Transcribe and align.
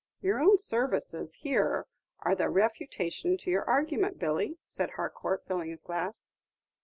"Your 0.19 0.39
own 0.39 0.57
services 0.57 1.35
here 1.41 1.85
are 2.21 2.33
the 2.33 2.49
refutation 2.49 3.37
to 3.37 3.51
your 3.51 3.69
argument, 3.69 4.17
Billy," 4.17 4.57
said 4.65 4.89
Harcourt, 4.97 5.45
filling 5.45 5.69
his 5.69 5.83
glass. 5.83 6.31